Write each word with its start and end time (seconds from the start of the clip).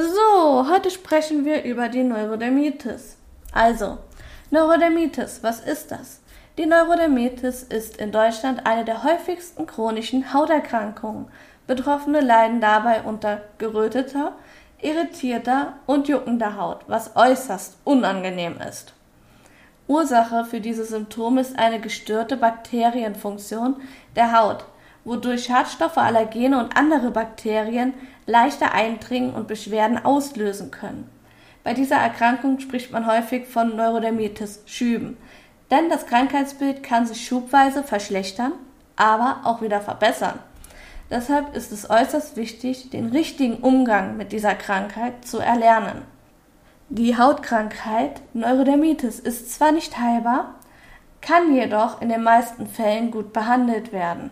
So, 0.00 0.68
heute 0.70 0.92
sprechen 0.92 1.44
wir 1.44 1.64
über 1.64 1.88
die 1.88 2.04
Neurodermitis. 2.04 3.16
Also, 3.52 3.98
Neurodermitis, 4.52 5.42
was 5.42 5.58
ist 5.58 5.90
das? 5.90 6.20
Die 6.56 6.66
Neurodermitis 6.66 7.64
ist 7.64 7.96
in 7.96 8.12
Deutschland 8.12 8.64
eine 8.64 8.84
der 8.84 9.02
häufigsten 9.02 9.66
chronischen 9.66 10.32
Hauterkrankungen. 10.32 11.26
Betroffene 11.66 12.20
leiden 12.20 12.60
dabei 12.60 13.02
unter 13.02 13.40
geröteter, 13.58 14.34
irritierter 14.80 15.72
und 15.86 16.06
juckender 16.06 16.56
Haut, 16.56 16.84
was 16.86 17.16
äußerst 17.16 17.78
unangenehm 17.82 18.54
ist. 18.68 18.92
Ursache 19.88 20.44
für 20.44 20.60
diese 20.60 20.84
Symptome 20.84 21.40
ist 21.40 21.58
eine 21.58 21.80
gestörte 21.80 22.36
Bakterienfunktion 22.36 23.82
der 24.14 24.38
Haut, 24.38 24.64
wodurch 25.04 25.46
Schadstoffe, 25.46 25.98
Allergene 25.98 26.60
und 26.60 26.76
andere 26.76 27.10
Bakterien 27.10 27.94
leichter 28.28 28.72
eindringen 28.72 29.32
und 29.32 29.48
Beschwerden 29.48 30.04
auslösen 30.04 30.70
können. 30.70 31.10
Bei 31.64 31.74
dieser 31.74 31.96
Erkrankung 31.96 32.60
spricht 32.60 32.92
man 32.92 33.06
häufig 33.06 33.46
von 33.46 33.74
Neurodermitis, 33.74 34.62
Schüben, 34.66 35.16
denn 35.70 35.88
das 35.88 36.06
Krankheitsbild 36.06 36.82
kann 36.82 37.06
sich 37.06 37.26
schubweise 37.26 37.82
verschlechtern, 37.82 38.52
aber 38.96 39.40
auch 39.44 39.62
wieder 39.62 39.80
verbessern. 39.80 40.38
Deshalb 41.10 41.56
ist 41.56 41.72
es 41.72 41.88
äußerst 41.88 42.36
wichtig, 42.36 42.90
den 42.90 43.06
richtigen 43.06 43.56
Umgang 43.56 44.16
mit 44.16 44.32
dieser 44.32 44.54
Krankheit 44.54 45.24
zu 45.24 45.38
erlernen. 45.38 46.02
Die 46.90 47.16
Hautkrankheit 47.16 48.20
Neurodermitis 48.34 49.18
ist 49.18 49.52
zwar 49.52 49.72
nicht 49.72 49.98
heilbar, 49.98 50.54
kann 51.20 51.54
jedoch 51.54 52.02
in 52.02 52.08
den 52.10 52.22
meisten 52.22 52.66
Fällen 52.66 53.10
gut 53.10 53.32
behandelt 53.32 53.92
werden. 53.92 54.30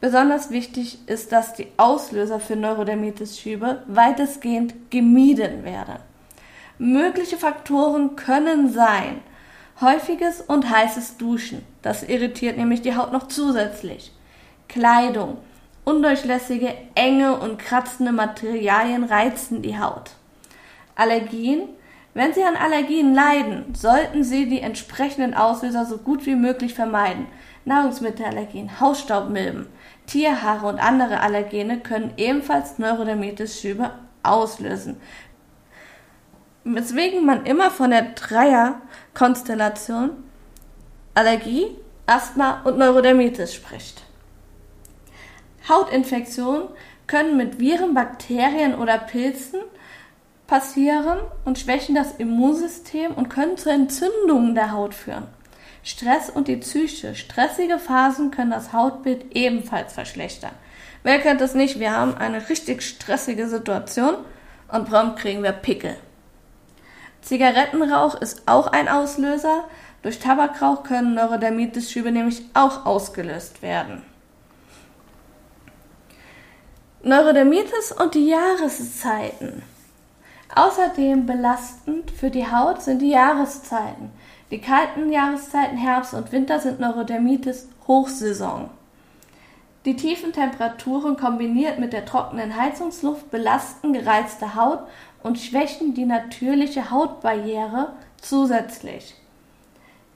Besonders 0.00 0.50
wichtig 0.50 0.98
ist, 1.06 1.30
dass 1.32 1.52
die 1.52 1.68
Auslöser 1.76 2.40
für 2.40 2.56
Neurodermitis-Schübe 2.56 3.82
weitestgehend 3.86 4.90
gemieden 4.90 5.64
werden. 5.64 5.96
Mögliche 6.78 7.36
Faktoren 7.36 8.16
können 8.16 8.72
sein 8.72 9.20
häufiges 9.80 10.40
und 10.40 10.70
heißes 10.70 11.18
Duschen, 11.18 11.64
das 11.82 12.02
irritiert 12.02 12.56
nämlich 12.56 12.82
die 12.82 12.96
Haut 12.96 13.12
noch 13.12 13.28
zusätzlich, 13.28 14.12
Kleidung, 14.68 15.38
undurchlässige, 15.84 16.72
enge 16.94 17.38
und 17.38 17.58
kratzende 17.58 18.12
Materialien 18.12 19.04
reizen 19.04 19.62
die 19.62 19.78
Haut, 19.78 20.12
Allergien, 20.94 21.68
wenn 22.12 22.34
Sie 22.34 22.42
an 22.42 22.56
Allergien 22.56 23.14
leiden, 23.14 23.74
sollten 23.74 24.24
Sie 24.24 24.48
die 24.48 24.60
entsprechenden 24.60 25.32
Auslöser 25.32 25.86
so 25.86 25.98
gut 25.98 26.26
wie 26.26 26.34
möglich 26.34 26.74
vermeiden. 26.74 27.26
Nahrungsmittelallergien, 27.64 28.80
Hausstaubmilben, 28.80 29.66
Tierhaare 30.06 30.66
und 30.66 30.78
andere 30.78 31.20
Allergene 31.20 31.80
können 31.80 32.12
ebenfalls 32.16 32.78
Neurodermitis-Schübe 32.78 33.92
auslösen. 34.22 35.00
Weswegen 36.64 37.24
man 37.24 37.46
immer 37.46 37.70
von 37.70 37.90
der 37.90 38.12
Dreierkonstellation 38.14 40.10
Allergie, 41.14 41.76
Asthma 42.06 42.62
und 42.64 42.78
Neurodermitis 42.78 43.54
spricht. 43.54 44.02
Hautinfektionen 45.68 46.68
können 47.06 47.36
mit 47.36 47.58
Viren, 47.58 47.94
Bakterien 47.94 48.74
oder 48.74 48.98
Pilzen 48.98 49.60
passieren 50.46 51.18
und 51.44 51.58
schwächen 51.58 51.94
das 51.94 52.12
Immunsystem 52.16 53.12
und 53.12 53.28
können 53.28 53.56
zu 53.56 53.70
Entzündungen 53.70 54.54
der 54.54 54.72
Haut 54.72 54.94
führen. 54.94 55.28
Stress 55.90 56.30
und 56.30 56.46
die 56.46 56.56
Psyche. 56.56 57.16
Stressige 57.16 57.78
Phasen 57.80 58.30
können 58.30 58.52
das 58.52 58.72
Hautbild 58.72 59.36
ebenfalls 59.36 59.92
verschlechtern. 59.92 60.52
Wer 61.02 61.18
kennt 61.18 61.40
das 61.40 61.54
nicht? 61.54 61.80
Wir 61.80 61.92
haben 61.92 62.14
eine 62.14 62.48
richtig 62.48 62.82
stressige 62.82 63.48
Situation 63.48 64.14
und 64.68 64.88
prompt 64.88 65.18
kriegen 65.18 65.42
wir 65.42 65.52
Pickel. 65.52 65.96
Zigarettenrauch 67.22 68.14
ist 68.20 68.42
auch 68.46 68.68
ein 68.68 68.88
Auslöser. 68.88 69.64
Durch 70.02 70.20
Tabakrauch 70.20 70.84
können 70.84 71.14
Neurodermitis-Schübe 71.14 72.12
nämlich 72.12 72.42
auch 72.54 72.86
ausgelöst 72.86 73.60
werden. 73.60 74.02
Neurodermitis 77.02 77.92
und 77.92 78.14
die 78.14 78.28
Jahreszeiten. 78.28 79.62
Außerdem 80.54 81.26
belastend 81.26 82.10
für 82.10 82.30
die 82.30 82.46
Haut 82.46 82.80
sind 82.80 83.00
die 83.00 83.10
Jahreszeiten. 83.10 84.12
Die 84.50 84.60
kalten 84.60 85.12
Jahreszeiten 85.12 85.76
Herbst 85.76 86.12
und 86.12 86.32
Winter 86.32 86.58
sind 86.58 86.80
Neurodermitis 86.80 87.68
Hochsaison. 87.86 88.68
Die 89.84 89.94
tiefen 89.94 90.32
Temperaturen 90.32 91.16
kombiniert 91.16 91.78
mit 91.78 91.92
der 91.92 92.04
trockenen 92.04 92.56
Heizungsluft 92.56 93.30
belasten 93.30 93.92
gereizte 93.92 94.56
Haut 94.56 94.80
und 95.22 95.38
schwächen 95.38 95.94
die 95.94 96.04
natürliche 96.04 96.90
Hautbarriere 96.90 97.92
zusätzlich. 98.20 99.14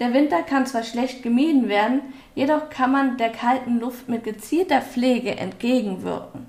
Der 0.00 0.12
Winter 0.12 0.42
kann 0.42 0.66
zwar 0.66 0.82
schlecht 0.82 1.22
gemieden 1.22 1.68
werden, 1.68 2.00
jedoch 2.34 2.68
kann 2.68 2.90
man 2.90 3.16
der 3.16 3.30
kalten 3.30 3.78
Luft 3.78 4.08
mit 4.08 4.24
gezielter 4.24 4.82
Pflege 4.82 5.36
entgegenwirken. 5.36 6.46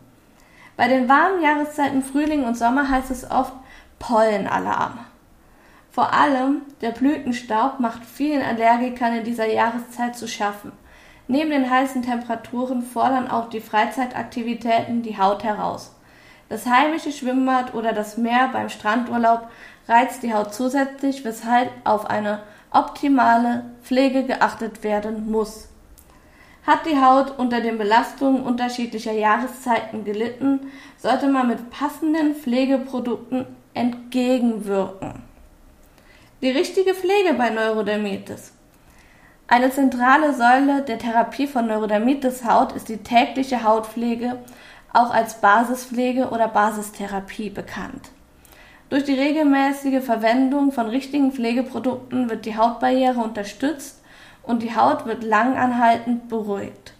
Bei 0.76 0.88
den 0.88 1.08
warmen 1.08 1.42
Jahreszeiten 1.42 2.02
Frühling 2.02 2.44
und 2.44 2.58
Sommer 2.58 2.90
heißt 2.90 3.12
es 3.12 3.30
oft 3.30 3.54
Pollenalarm. 4.00 5.00
Vor 5.96 6.12
allem 6.12 6.64
der 6.82 6.90
Blütenstaub 6.90 7.80
macht 7.80 8.04
vielen 8.04 8.42
Allergikern 8.42 9.16
in 9.16 9.24
dieser 9.24 9.48
Jahreszeit 9.48 10.18
zu 10.18 10.28
schaffen. 10.28 10.74
Neben 11.30 11.52
den 11.52 11.70
heißen 11.70 12.02
Temperaturen 12.02 12.82
fordern 12.82 13.32
auch 13.32 13.50
die 13.50 13.62
Freizeitaktivitäten 13.62 15.04
die 15.04 15.18
Haut 15.18 15.46
heraus. 15.46 15.96
Das 16.50 16.66
heimische 16.66 17.14
Schwimmbad 17.14 17.74
oder 17.76 17.94
das 17.94 18.18
Meer 18.18 18.50
beim 18.52 18.68
Strandurlaub 18.68 19.48
reizt 19.88 20.22
die 20.22 20.34
Haut 20.34 20.54
zusätzlich, 20.54 21.24
weshalb 21.24 21.72
auf 21.86 22.10
eine 22.10 22.44
optimale 22.72 23.64
Pflege 23.82 24.26
geachtet 24.26 24.84
werden 24.84 25.32
muss. 25.32 25.70
Hat 26.68 26.86
die 26.86 27.02
Haut 27.02 27.40
unter 27.40 27.62
den 27.62 27.78
Belastungen 27.78 28.44
unterschiedlicher 28.44 29.14
Jahreszeiten 29.14 30.04
gelitten, 30.04 30.74
sollte 30.98 31.30
man 31.30 31.48
mit 31.48 31.70
passenden 31.70 32.36
Pflegeprodukten 32.36 33.46
entgegenwirken. 33.74 35.24
Die 36.42 36.50
richtige 36.50 36.94
Pflege 36.94 37.34
bei 37.38 37.50
Neurodermitis. 37.50 38.52
Eine 39.48 39.72
zentrale 39.72 40.34
Säule 40.34 40.82
der 40.82 41.00
Therapie 41.00 41.48
von 41.48 41.66
Neurodermitis-Haut 41.66 42.74
ist 42.74 42.90
die 42.90 42.98
tägliche 42.98 43.64
Hautpflege, 43.64 44.40
auch 44.92 45.12
als 45.12 45.40
Basispflege 45.40 46.28
oder 46.32 46.50
Basistherapie 46.50 47.50
bekannt. 47.50 48.10
Durch 48.90 49.06
die 49.06 49.14
regelmäßige 49.14 50.04
Verwendung 50.04 50.74
von 50.74 50.88
richtigen 50.88 51.32
Pflegeprodukten 51.32 52.30
wird 52.30 52.46
die 52.46 52.58
Hautbarriere 52.58 53.22
unterstützt 53.22 54.02
und 54.44 54.62
die 54.62 54.76
Haut 54.76 55.06
wird 55.06 55.24
langanhaltend 55.24 56.28
beruhigt. 56.28 56.94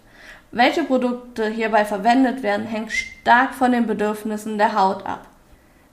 Welche 0.50 0.82
Produkte 0.82 1.46
hierbei 1.50 1.84
verwendet 1.84 2.42
werden, 2.42 2.64
hängt 2.64 2.90
stark 2.90 3.52
von 3.52 3.72
den 3.72 3.86
Bedürfnissen 3.86 4.56
der 4.56 4.80
Haut 4.80 5.04
ab. 5.04 5.26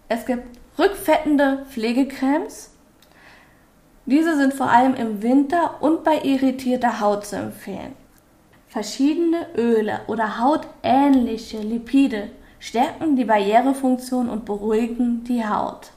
Es 0.07 0.25
gibt 0.25 0.47
rückfettende 0.79 1.65
Pflegecremes. 1.69 2.72
Diese 4.05 4.35
sind 4.37 4.53
vor 4.53 4.69
allem 4.69 4.95
im 4.95 5.21
Winter 5.21 5.75
und 5.79 6.03
bei 6.03 6.21
irritierter 6.21 6.99
Haut 6.99 7.25
zu 7.25 7.37
empfehlen. 7.37 7.95
Verschiedene 8.67 9.47
Öle 9.55 10.01
oder 10.07 10.39
hautähnliche 10.39 11.59
Lipide 11.59 12.29
stärken 12.59 13.15
die 13.15 13.25
Barrierefunktion 13.25 14.29
und 14.29 14.45
beruhigen 14.45 15.23
die 15.23 15.45
Haut. 15.45 15.91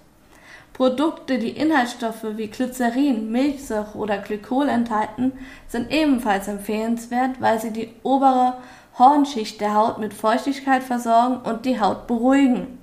Produkte, 0.73 1.39
die 1.39 1.51
Inhaltsstoffe 1.51 2.37
wie 2.37 2.49
Glycerin, 2.49 3.33
Milchsäure 3.33 3.97
oder 3.97 4.19
Glykol 4.19 4.69
enthalten, 4.69 5.33
sind 5.69 5.91
ebenfalls 5.91 6.49
empfehlenswert, 6.49 7.41
weil 7.41 7.59
sie 7.59 7.73
die 7.73 7.95
obere 8.03 8.59
Hornschicht 8.99 9.61
der 9.61 9.75
Haut 9.75 9.99
mit 9.99 10.13
Feuchtigkeit 10.13 10.83
versorgen 10.83 11.39
und 11.49 11.65
die 11.65 11.81
Haut 11.81 12.07
beruhigen. 12.07 12.79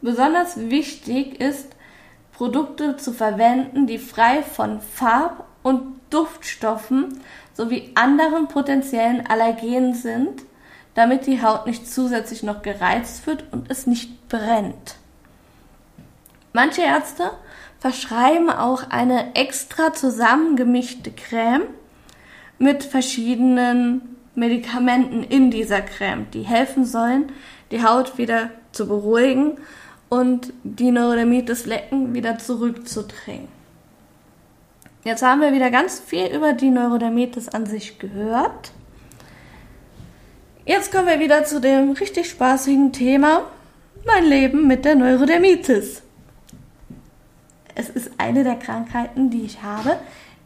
Besonders 0.00 0.70
wichtig 0.70 1.40
ist, 1.40 1.74
Produkte 2.40 2.96
zu 2.96 3.12
verwenden, 3.12 3.86
die 3.86 3.98
frei 3.98 4.42
von 4.42 4.80
Farb- 4.80 5.44
und 5.62 6.00
Duftstoffen 6.08 7.20
sowie 7.52 7.90
anderen 7.96 8.48
potenziellen 8.48 9.26
Allergenen 9.26 9.92
sind, 9.92 10.44
damit 10.94 11.26
die 11.26 11.42
Haut 11.42 11.66
nicht 11.66 11.86
zusätzlich 11.86 12.42
noch 12.42 12.62
gereizt 12.62 13.26
wird 13.26 13.44
und 13.52 13.70
es 13.70 13.86
nicht 13.86 14.26
brennt. 14.30 14.96
Manche 16.54 16.80
Ärzte 16.80 17.30
verschreiben 17.78 18.48
auch 18.48 18.88
eine 18.88 19.34
extra 19.34 19.92
zusammengemischte 19.92 21.10
Creme 21.10 21.64
mit 22.58 22.84
verschiedenen 22.84 24.16
Medikamenten 24.34 25.24
in 25.24 25.50
dieser 25.50 25.82
Creme, 25.82 26.30
die 26.32 26.44
helfen 26.44 26.86
sollen, 26.86 27.32
die 27.70 27.84
Haut 27.84 28.16
wieder 28.16 28.48
zu 28.72 28.88
beruhigen 28.88 29.58
und 30.10 30.52
die 30.64 30.90
Neurodermitis-Lecken 30.90 32.12
wieder 32.12 32.36
zurückzudrängen. 32.38 33.48
Jetzt 35.02 35.22
haben 35.22 35.40
wir 35.40 35.54
wieder 35.54 35.70
ganz 35.70 35.98
viel 35.98 36.26
über 36.26 36.52
die 36.52 36.68
Neurodermitis 36.68 37.48
an 37.48 37.64
sich 37.64 37.98
gehört. 37.98 38.72
Jetzt 40.66 40.92
kommen 40.92 41.06
wir 41.06 41.20
wieder 41.20 41.44
zu 41.44 41.58
dem 41.58 41.92
richtig 41.92 42.28
spaßigen 42.28 42.92
Thema 42.92 43.44
mein 44.04 44.24
Leben 44.24 44.66
mit 44.66 44.84
der 44.84 44.96
Neurodermitis. 44.96 46.02
Es 47.74 47.88
ist 47.88 48.10
eine 48.18 48.44
der 48.44 48.56
Krankheiten, 48.56 49.30
die 49.30 49.44
ich 49.44 49.62
habe, 49.62 49.98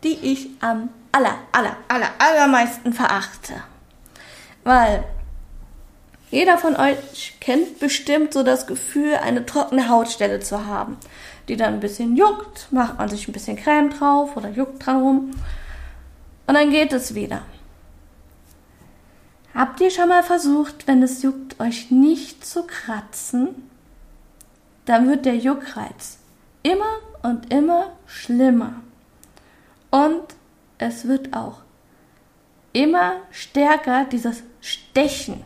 die 0.05 0.19
ich 0.23 0.51
am 0.61 0.91
aller, 1.11 1.37
aller, 1.53 1.77
aller, 1.89 2.11
allermeisten 2.19 2.93
verachte. 2.93 3.55
Weil 4.63 5.05
jeder 6.35 6.59
von 6.59 6.77
euch 6.77 7.37
kennt 7.41 7.79
bestimmt 7.79 8.33
so 8.33 8.43
das 8.43 8.67
Gefühl, 8.67 9.15
eine 9.15 9.47
trockene 9.47 9.89
Hautstelle 9.89 10.41
zu 10.41 10.67
haben, 10.67 10.97
die 11.49 11.57
dann 11.57 11.75
ein 11.75 11.81
bisschen 11.81 12.17
juckt, 12.17 12.69
macht 12.73 12.99
man 12.99 13.09
sich 13.09 13.29
ein 13.29 13.33
bisschen 13.33 13.57
Creme 13.57 13.91
drauf 13.91 14.37
oder 14.37 14.49
juckt 14.51 14.85
dran 14.85 15.01
rum 15.01 15.31
und 16.47 16.55
dann 16.55 16.71
geht 16.71 16.93
es 16.93 17.15
wieder. 17.15 17.43
Habt 19.55 19.81
ihr 19.81 19.91
schon 19.91 20.09
mal 20.09 20.25
versucht, 20.25 20.89
wenn 20.89 21.03
es 21.03 21.23
juckt, 21.23 21.61
euch 21.61 21.93
nicht 21.93 22.45
zu 22.45 22.65
kratzen? 22.65 23.71
Dann 24.85 25.09
wird 25.09 25.25
der 25.25 25.37
Juckreiz 25.37 26.19
immer 26.65 26.99
und 27.23 27.53
immer 27.53 27.93
schlimmer. 28.07 28.75
Und 29.91 30.25
es 30.79 31.07
wird 31.07 31.35
auch 31.37 31.59
immer 32.73 33.13
stärker 33.31 34.05
dieses 34.07 34.43
Stechen, 34.61 35.45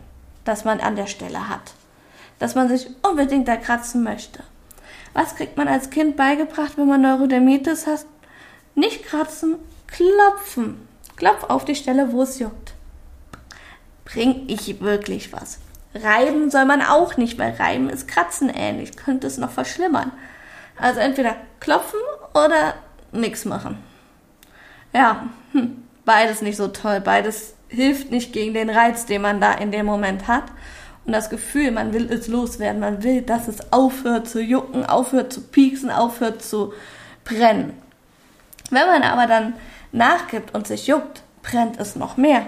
das 0.48 0.64
man 0.64 0.80
an 0.80 0.96
der 0.96 1.06
Stelle 1.06 1.48
hat. 1.48 1.74
Dass 2.38 2.54
man 2.54 2.68
sich 2.68 2.88
unbedingt 3.02 3.46
da 3.48 3.56
kratzen 3.56 4.02
möchte. 4.02 4.42
Was 5.12 5.36
kriegt 5.36 5.56
man 5.56 5.68
als 5.68 5.90
Kind 5.90 6.16
beigebracht, 6.16 6.76
wenn 6.76 6.88
man 6.88 7.02
Neurodermitis 7.02 7.86
hat? 7.86 8.04
Nicht 8.74 9.04
kratzen, 9.04 9.56
klopfen. 9.86 10.88
Klopf 11.16 11.44
auf 11.44 11.64
die 11.64 11.74
Stelle, 11.74 12.12
wo 12.12 12.22
es 12.22 12.38
juckt 12.38 12.74
bringe 14.08 14.42
ich 14.46 14.80
wirklich 14.80 15.32
was. 15.32 15.58
Reiben 15.94 16.50
soll 16.50 16.64
man 16.64 16.82
auch 16.82 17.16
nicht, 17.16 17.38
weil 17.38 17.52
Reiben 17.52 17.90
ist 17.90 18.08
Kratzen 18.08 18.50
ähnlich, 18.50 18.96
könnte 18.96 19.26
es 19.26 19.38
noch 19.38 19.50
verschlimmern. 19.50 20.12
Also 20.76 21.00
entweder 21.00 21.36
klopfen 21.60 21.98
oder 22.32 22.74
nichts 23.12 23.44
machen. 23.44 23.78
Ja, 24.92 25.26
hm, 25.52 25.84
beides 26.04 26.40
nicht 26.40 26.56
so 26.56 26.68
toll, 26.68 27.00
beides 27.00 27.54
hilft 27.68 28.10
nicht 28.10 28.32
gegen 28.32 28.54
den 28.54 28.70
Reiz, 28.70 29.06
den 29.06 29.22
man 29.22 29.40
da 29.40 29.52
in 29.52 29.70
dem 29.70 29.86
Moment 29.86 30.28
hat. 30.28 30.44
Und 31.04 31.12
das 31.12 31.30
Gefühl, 31.30 31.70
man 31.70 31.92
will 31.92 32.10
es 32.12 32.28
loswerden, 32.28 32.80
man 32.80 33.02
will, 33.02 33.22
dass 33.22 33.48
es 33.48 33.72
aufhört 33.72 34.28
zu 34.28 34.42
jucken, 34.42 34.84
aufhört 34.84 35.32
zu 35.32 35.40
pieksen, 35.42 35.90
aufhört 35.90 36.42
zu 36.42 36.72
brennen. 37.24 37.72
Wenn 38.70 38.86
man 38.86 39.02
aber 39.02 39.26
dann 39.26 39.54
nachgibt 39.92 40.54
und 40.54 40.66
sich 40.66 40.86
juckt, 40.86 41.22
brennt 41.42 41.80
es 41.80 41.96
noch 41.96 42.16
mehr 42.16 42.46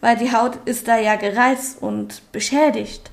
weil 0.00 0.16
die 0.16 0.32
Haut 0.32 0.56
ist 0.64 0.88
da 0.88 0.98
ja 0.98 1.16
gereizt 1.16 1.82
und 1.82 2.32
beschädigt. 2.32 3.10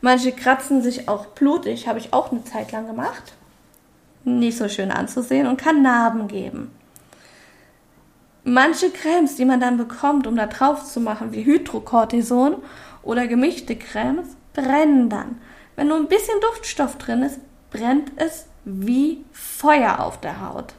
Manche 0.00 0.32
kratzen 0.32 0.82
sich 0.82 1.08
auch 1.08 1.26
blutig, 1.26 1.86
habe 1.86 1.98
ich 1.98 2.12
auch 2.12 2.32
eine 2.32 2.44
Zeit 2.44 2.72
lang 2.72 2.86
gemacht. 2.86 3.34
Nicht 4.24 4.56
so 4.56 4.68
schön 4.68 4.90
anzusehen 4.90 5.46
und 5.46 5.60
kann 5.60 5.82
Narben 5.82 6.28
geben. 6.28 6.70
Manche 8.44 8.90
Cremes, 8.90 9.36
die 9.36 9.44
man 9.44 9.60
dann 9.60 9.76
bekommt, 9.76 10.26
um 10.26 10.36
da 10.36 10.46
drauf 10.46 10.84
zu 10.84 11.00
machen, 11.00 11.32
wie 11.32 11.44
Hydrocortison 11.44 12.56
oder 13.02 13.26
gemischte 13.26 13.76
Cremes, 13.76 14.28
brennen 14.54 15.08
dann. 15.08 15.40
Wenn 15.76 15.88
nur 15.88 15.98
ein 15.98 16.08
bisschen 16.08 16.40
Duftstoff 16.40 16.96
drin 16.96 17.22
ist, 17.22 17.40
brennt 17.70 18.12
es 18.16 18.46
wie 18.64 19.24
Feuer 19.32 20.00
auf 20.00 20.20
der 20.20 20.40
Haut. 20.40 20.74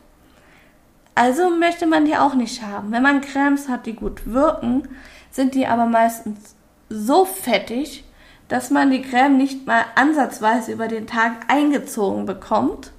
Also 1.16 1.50
möchte 1.50 1.88
man 1.88 2.06
die 2.06 2.16
auch 2.16 2.34
nicht 2.34 2.64
haben. 2.64 2.92
Wenn 2.92 3.04
man 3.04 3.22
Cremes 3.22 3.70
hat, 3.70 3.86
die 3.86 3.94
gut 3.94 4.26
wirken, 4.26 4.88
sind 5.30 5.56
die 5.56 5.68
aber 5.68 5.86
meistens 5.86 6.56
so 6.90 7.26
fettig, 7.26 8.04
dass 8.48 8.70
man 8.70 8.92
die 8.92 9.02
Creme 9.02 9.38
nicht 9.38 9.66
mal 9.66 9.86
ansatzweise 9.96 10.74
über 10.74 10.88
den 10.88 11.08
Tag 11.08 11.34
eingezogen 11.48 12.26
bekommt. 12.26 12.92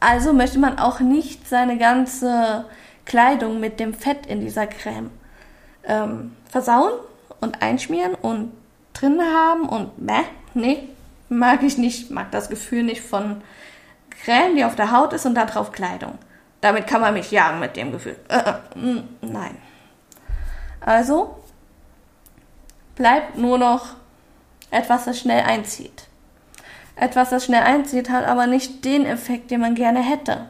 Also 0.00 0.32
möchte 0.32 0.58
man 0.58 0.78
auch 0.78 1.00
nicht 1.00 1.48
seine 1.48 1.78
ganze 1.78 2.64
Kleidung 3.08 3.58
mit 3.58 3.80
dem 3.80 3.94
Fett 3.94 4.26
in 4.26 4.40
dieser 4.40 4.66
Creme 4.66 5.10
ähm, 5.84 6.36
versauen 6.48 6.92
und 7.40 7.62
einschmieren 7.62 8.14
und 8.14 8.52
drin 8.92 9.20
haben 9.20 9.66
und 9.66 9.98
meh, 9.98 10.24
nee, 10.52 10.88
mag 11.30 11.62
ich 11.62 11.78
nicht, 11.78 12.10
mag 12.10 12.30
das 12.30 12.50
Gefühl 12.50 12.82
nicht 12.82 13.00
von 13.00 13.42
Creme, 14.22 14.56
die 14.56 14.64
auf 14.64 14.76
der 14.76 14.92
Haut 14.92 15.14
ist 15.14 15.24
und 15.24 15.34
da 15.34 15.46
drauf 15.46 15.72
Kleidung. 15.72 16.18
Damit 16.60 16.86
kann 16.86 17.00
man 17.00 17.14
mich 17.14 17.30
jagen 17.30 17.60
mit 17.60 17.76
dem 17.76 17.92
Gefühl. 17.92 18.16
Äh, 18.28 18.50
äh, 18.50 19.02
nein. 19.22 19.56
Also 20.80 21.42
bleibt 22.94 23.38
nur 23.38 23.56
noch 23.56 23.94
etwas, 24.70 25.06
das 25.06 25.18
schnell 25.18 25.44
einzieht. 25.44 26.08
Etwas, 26.94 27.30
das 27.30 27.46
schnell 27.46 27.62
einzieht, 27.62 28.10
hat 28.10 28.26
aber 28.26 28.46
nicht 28.46 28.84
den 28.84 29.06
Effekt, 29.06 29.50
den 29.50 29.62
man 29.62 29.74
gerne 29.74 30.02
hätte. 30.02 30.46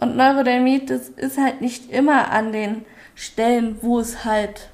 Und 0.00 0.16
Neurodermitis 0.16 1.08
ist 1.08 1.38
halt 1.38 1.60
nicht 1.60 1.90
immer 1.90 2.30
an 2.30 2.52
den 2.52 2.84
Stellen, 3.14 3.78
wo 3.82 3.98
es 3.98 4.24
halt 4.24 4.70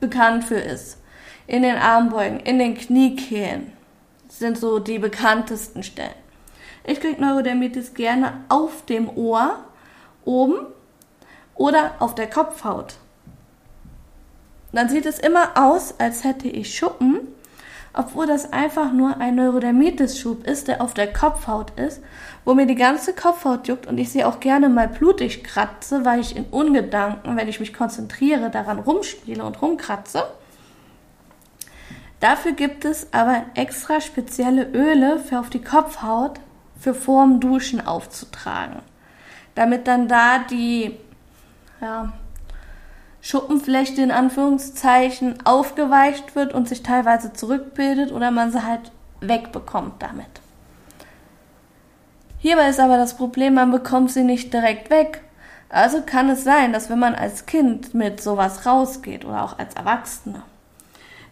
bekannt 0.00 0.44
für 0.44 0.58
ist. 0.58 0.98
In 1.46 1.62
den 1.62 1.76
Armbeugen, 1.76 2.40
in 2.40 2.58
den 2.58 2.76
Kniekehlen 2.76 3.72
sind 4.28 4.58
so 4.58 4.78
die 4.78 4.98
bekanntesten 4.98 5.82
Stellen. 5.82 6.10
Ich 6.84 7.00
kriege 7.00 7.20
Neurodermitis 7.20 7.94
gerne 7.94 8.44
auf 8.48 8.84
dem 8.84 9.08
Ohr, 9.08 9.58
oben 10.24 10.66
oder 11.54 11.92
auf 11.98 12.14
der 12.14 12.28
Kopfhaut 12.28 12.98
dann 14.72 14.88
sieht 14.88 15.06
es 15.06 15.18
immer 15.18 15.50
aus, 15.54 15.94
als 15.98 16.24
hätte 16.24 16.48
ich 16.48 16.76
Schuppen, 16.76 17.20
obwohl 17.94 18.26
das 18.26 18.52
einfach 18.52 18.92
nur 18.92 19.18
ein 19.18 19.34
Neurodermitis-Schub 19.34 20.46
ist, 20.46 20.68
der 20.68 20.82
auf 20.82 20.94
der 20.94 21.12
Kopfhaut 21.12 21.72
ist, 21.78 22.02
wo 22.48 22.54
mir 22.54 22.64
die 22.64 22.76
ganze 22.76 23.12
Kopfhaut 23.12 23.68
juckt 23.68 23.86
und 23.86 23.98
ich 23.98 24.10
sie 24.10 24.24
auch 24.24 24.40
gerne 24.40 24.70
mal 24.70 24.88
blutig 24.88 25.44
kratze, 25.44 26.06
weil 26.06 26.20
ich 26.20 26.34
in 26.34 26.46
Ungedanken, 26.46 27.36
wenn 27.36 27.46
ich 27.46 27.60
mich 27.60 27.74
konzentriere, 27.74 28.48
daran 28.48 28.78
rumspiele 28.78 29.44
und 29.44 29.60
rumkratze. 29.60 30.24
Dafür 32.20 32.52
gibt 32.52 32.86
es 32.86 33.12
aber 33.12 33.42
extra 33.54 34.00
spezielle 34.00 34.64
Öle 34.72 35.18
für 35.18 35.40
auf 35.40 35.50
die 35.50 35.60
Kopfhaut 35.60 36.40
für 36.80 36.94
vorm 36.94 37.38
Duschen 37.38 37.86
aufzutragen, 37.86 38.80
damit 39.54 39.86
dann 39.86 40.08
da 40.08 40.38
die 40.38 40.96
ja, 41.82 42.14
Schuppenflechte 43.20 44.00
in 44.00 44.10
Anführungszeichen 44.10 45.44
aufgeweicht 45.44 46.34
wird 46.34 46.54
und 46.54 46.66
sich 46.66 46.82
teilweise 46.82 47.34
zurückbildet 47.34 48.10
oder 48.10 48.30
man 48.30 48.50
sie 48.52 48.64
halt 48.64 48.90
wegbekommt 49.20 50.02
damit. 50.02 50.40
Hierbei 52.38 52.68
ist 52.68 52.80
aber 52.80 52.96
das 52.96 53.16
Problem, 53.16 53.54
man 53.54 53.70
bekommt 53.70 54.12
sie 54.12 54.22
nicht 54.22 54.52
direkt 54.52 54.90
weg. 54.90 55.22
Also 55.68 56.02
kann 56.02 56.30
es 56.30 56.44
sein, 56.44 56.72
dass 56.72 56.88
wenn 56.88 56.98
man 56.98 57.14
als 57.14 57.46
Kind 57.46 57.94
mit 57.94 58.22
sowas 58.22 58.64
rausgeht 58.64 59.24
oder 59.24 59.44
auch 59.44 59.58
als 59.58 59.74
Erwachsener, 59.74 60.44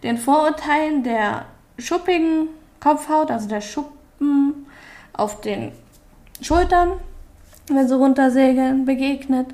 den 0.02 0.18
Vorurteilen 0.18 1.02
der 1.04 1.46
schuppigen 1.78 2.48
Kopfhaut, 2.80 3.30
also 3.30 3.48
der 3.48 3.60
Schuppen 3.60 4.66
auf 5.12 5.40
den 5.40 5.72
Schultern, 6.42 6.92
wenn 7.68 7.88
sie 7.88 7.96
runtersegeln, 7.96 8.84
begegnet, 8.84 9.48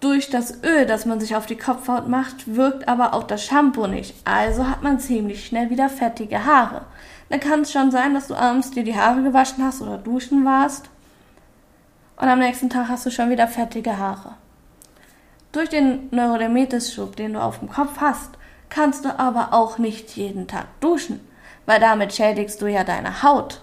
durch 0.00 0.28
das 0.28 0.62
Öl, 0.62 0.86
das 0.86 1.06
man 1.06 1.18
sich 1.18 1.34
auf 1.34 1.46
die 1.46 1.56
Kopfhaut 1.56 2.08
macht, 2.08 2.54
wirkt 2.54 2.88
aber 2.88 3.14
auch 3.14 3.24
das 3.24 3.44
Shampoo 3.44 3.86
nicht. 3.86 4.14
Also 4.24 4.68
hat 4.68 4.82
man 4.82 5.00
ziemlich 5.00 5.46
schnell 5.46 5.70
wieder 5.70 5.88
fettige 5.88 6.44
Haare. 6.44 6.82
Dann 7.28 7.40
kann 7.40 7.62
es 7.62 7.72
schon 7.72 7.90
sein, 7.90 8.14
dass 8.14 8.28
du 8.28 8.34
abends 8.34 8.70
dir 8.70 8.84
die 8.84 8.96
Haare 8.96 9.22
gewaschen 9.22 9.64
hast 9.64 9.82
oder 9.82 9.98
duschen 9.98 10.44
warst 10.44 10.88
und 12.16 12.28
am 12.28 12.38
nächsten 12.38 12.70
Tag 12.70 12.88
hast 12.88 13.06
du 13.06 13.10
schon 13.10 13.30
wieder 13.30 13.48
fettige 13.48 13.98
Haare. 13.98 14.34
Durch 15.52 15.68
den 15.68 16.08
Neurodermitis-Schub, 16.10 17.16
den 17.16 17.34
du 17.34 17.42
auf 17.42 17.58
dem 17.58 17.68
Kopf 17.70 18.00
hast, 18.00 18.30
kannst 18.68 19.04
du 19.04 19.18
aber 19.18 19.52
auch 19.52 19.78
nicht 19.78 20.16
jeden 20.16 20.46
Tag 20.46 20.66
duschen, 20.80 21.20
weil 21.66 21.80
damit 21.80 22.12
schädigst 22.12 22.60
du 22.60 22.66
ja 22.66 22.84
deine 22.84 23.22
Haut. 23.22 23.60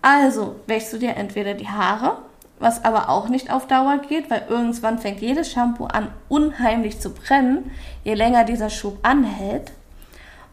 Also 0.00 0.56
wäschst 0.66 0.92
du 0.92 0.98
dir 0.98 1.16
entweder 1.16 1.54
die 1.54 1.68
Haare 1.68 2.18
was 2.62 2.84
aber 2.84 3.08
auch 3.08 3.28
nicht 3.28 3.52
auf 3.52 3.66
Dauer 3.66 3.98
geht, 3.98 4.30
weil 4.30 4.44
irgendwann 4.48 5.00
fängt 5.00 5.20
jedes 5.20 5.50
Shampoo 5.50 5.86
an 5.86 6.08
unheimlich 6.28 7.00
zu 7.00 7.10
brennen, 7.10 7.72
je 8.04 8.14
länger 8.14 8.44
dieser 8.44 8.70
Schub 8.70 8.98
anhält. 9.02 9.72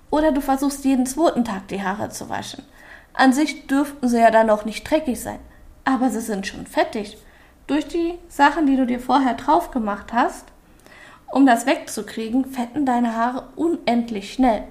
Oder 0.09 0.31
du 0.31 0.41
versuchst 0.41 0.85
jeden 0.85 1.05
zweiten 1.05 1.45
Tag 1.45 1.67
die 1.67 1.83
Haare 1.83 2.09
zu 2.09 2.29
waschen. 2.29 2.63
An 3.13 3.33
sich 3.33 3.67
dürften 3.67 4.07
sie 4.07 4.19
ja 4.19 4.31
dann 4.31 4.47
noch 4.47 4.65
nicht 4.65 4.89
dreckig 4.89 5.19
sein, 5.19 5.39
aber 5.83 6.09
sie 6.09 6.21
sind 6.21 6.47
schon 6.47 6.65
fettig. 6.65 7.17
Durch 7.67 7.87
die 7.87 8.17
Sachen, 8.27 8.65
die 8.65 8.75
du 8.75 8.85
dir 8.85 8.99
vorher 8.99 9.35
drauf 9.35 9.71
gemacht 9.71 10.13
hast, 10.13 10.45
um 11.31 11.45
das 11.45 11.65
wegzukriegen, 11.65 12.45
fetten 12.45 12.85
deine 12.85 13.15
Haare 13.15 13.49
unendlich 13.55 14.33
schnell. 14.33 14.63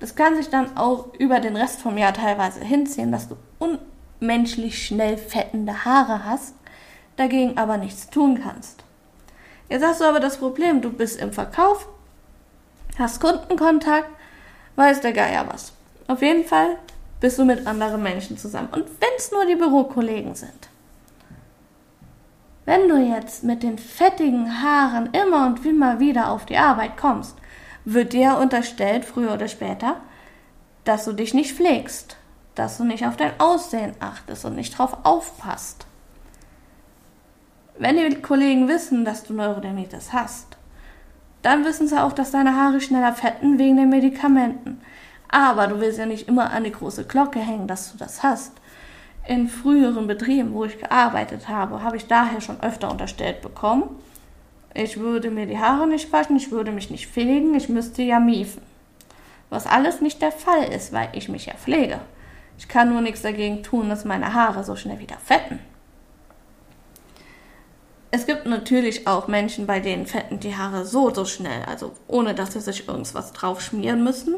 Das 0.00 0.16
kann 0.16 0.34
sich 0.34 0.48
dann 0.48 0.76
auch 0.76 1.14
über 1.18 1.40
den 1.40 1.56
Rest 1.56 1.80
vom 1.80 1.96
Jahr 1.98 2.12
teilweise 2.12 2.60
hinziehen, 2.60 3.12
dass 3.12 3.28
du 3.28 3.36
unmenschlich 3.58 4.84
schnell 4.84 5.16
fettende 5.16 5.84
Haare 5.84 6.24
hast 6.24 6.54
dagegen 7.20 7.58
aber 7.58 7.76
nichts 7.76 8.08
tun 8.08 8.40
kannst. 8.42 8.82
Jetzt 9.68 9.84
hast 9.84 10.00
du 10.00 10.04
aber 10.04 10.20
das 10.20 10.38
Problem, 10.38 10.80
du 10.80 10.90
bist 10.90 11.20
im 11.20 11.32
Verkauf, 11.32 11.86
hast 12.98 13.20
Kundenkontakt, 13.20 14.08
weiß 14.80 15.02
der 15.02 15.12
Geier 15.12 15.46
was. 15.46 15.72
Auf 16.08 16.22
jeden 16.22 16.44
Fall 16.44 16.78
bist 17.20 17.38
du 17.38 17.44
mit 17.44 17.66
anderen 17.66 18.02
Menschen 18.02 18.38
zusammen. 18.38 18.70
Und 18.72 18.86
wenn 19.00 19.10
es 19.16 19.30
nur 19.30 19.44
die 19.44 19.54
Bürokollegen 19.54 20.34
sind. 20.34 20.68
Wenn 22.64 22.88
du 22.88 22.96
jetzt 22.96 23.44
mit 23.44 23.62
den 23.62 23.78
fettigen 23.78 24.62
Haaren 24.62 25.10
immer 25.12 25.46
und 25.46 25.64
immer 25.66 26.00
wieder 26.00 26.30
auf 26.30 26.46
die 26.46 26.56
Arbeit 26.56 26.96
kommst, 26.96 27.36
wird 27.84 28.12
dir 28.12 28.38
unterstellt, 28.38 29.04
früher 29.04 29.34
oder 29.34 29.48
später, 29.48 29.96
dass 30.84 31.04
du 31.04 31.12
dich 31.12 31.34
nicht 31.34 31.54
pflegst, 31.54 32.16
dass 32.54 32.78
du 32.78 32.84
nicht 32.84 33.06
auf 33.06 33.16
dein 33.16 33.38
Aussehen 33.38 33.94
achtest 34.00 34.44
und 34.44 34.56
nicht 34.56 34.78
drauf 34.78 34.96
aufpasst. 35.02 35.86
Wenn 37.78 37.96
die 37.96 38.22
Kollegen 38.22 38.68
wissen, 38.68 39.04
dass 39.04 39.24
du 39.24 39.34
Neurodermitis 39.34 40.12
hast, 40.12 40.49
dann 41.42 41.64
wissen 41.64 41.88
sie 41.88 42.02
auch, 42.02 42.12
dass 42.12 42.30
deine 42.30 42.56
Haare 42.56 42.80
schneller 42.80 43.12
fetten 43.12 43.58
wegen 43.58 43.76
den 43.76 43.88
Medikamenten. 43.88 44.80
Aber 45.28 45.66
du 45.68 45.80
willst 45.80 45.98
ja 45.98 46.06
nicht 46.06 46.28
immer 46.28 46.50
an 46.50 46.64
die 46.64 46.72
große 46.72 47.04
Glocke 47.04 47.38
hängen, 47.38 47.66
dass 47.66 47.92
du 47.92 47.98
das 47.98 48.22
hast. 48.22 48.52
In 49.26 49.48
früheren 49.48 50.06
Betrieben, 50.06 50.54
wo 50.54 50.64
ich 50.64 50.78
gearbeitet 50.78 51.48
habe, 51.48 51.82
habe 51.82 51.96
ich 51.96 52.06
daher 52.06 52.40
schon 52.40 52.60
öfter 52.60 52.90
unterstellt 52.90 53.42
bekommen, 53.42 53.84
ich 54.72 54.98
würde 54.98 55.30
mir 55.30 55.46
die 55.46 55.58
Haare 55.58 55.86
nicht 55.86 56.12
waschen, 56.12 56.36
ich 56.36 56.52
würde 56.52 56.70
mich 56.70 56.90
nicht 56.90 57.08
pflegen, 57.08 57.54
ich 57.54 57.68
müsste 57.68 58.02
ja 58.02 58.20
miefen. 58.20 58.62
Was 59.48 59.66
alles 59.66 60.00
nicht 60.00 60.22
der 60.22 60.30
Fall 60.30 60.64
ist, 60.64 60.92
weil 60.92 61.08
ich 61.12 61.28
mich 61.28 61.46
ja 61.46 61.54
pflege. 61.54 61.98
Ich 62.56 62.68
kann 62.68 62.90
nur 62.90 63.00
nichts 63.00 63.22
dagegen 63.22 63.64
tun, 63.64 63.88
dass 63.88 64.04
meine 64.04 64.32
Haare 64.32 64.62
so 64.62 64.76
schnell 64.76 65.00
wieder 65.00 65.16
fetten. 65.16 65.58
Es 68.12 68.26
gibt 68.26 68.46
natürlich 68.46 69.06
auch 69.06 69.28
Menschen, 69.28 69.66
bei 69.66 69.78
denen 69.78 70.06
fetten 70.06 70.40
die 70.40 70.56
Haare 70.56 70.84
so, 70.84 71.14
so 71.14 71.24
schnell, 71.24 71.64
also 71.66 71.92
ohne 72.08 72.34
dass 72.34 72.54
sie 72.54 72.60
sich 72.60 72.88
irgendwas 72.88 73.32
drauf 73.32 73.60
schmieren 73.60 74.02
müssen, 74.02 74.36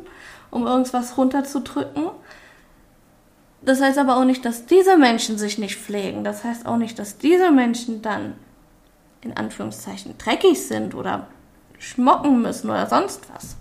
um 0.50 0.66
irgendwas 0.66 1.16
runterzudrücken. 1.16 2.10
Das 3.62 3.80
heißt 3.80 3.96
aber 3.96 4.16
auch 4.16 4.24
nicht, 4.24 4.44
dass 4.44 4.66
diese 4.66 4.98
Menschen 4.98 5.38
sich 5.38 5.56
nicht 5.56 5.76
pflegen. 5.76 6.24
Das 6.24 6.44
heißt 6.44 6.66
auch 6.66 6.76
nicht, 6.76 6.98
dass 6.98 7.16
diese 7.16 7.50
Menschen 7.50 8.02
dann 8.02 8.34
in 9.22 9.36
Anführungszeichen 9.36 10.18
dreckig 10.18 10.66
sind 10.66 10.94
oder 10.94 11.28
schmocken 11.78 12.42
müssen 12.42 12.68
oder 12.68 12.86
sonst 12.86 13.22
was. 13.32 13.56